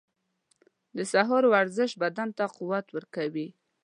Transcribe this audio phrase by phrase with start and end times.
[0.97, 3.47] •د سهار ورزش بدن ته قوت ورکوي.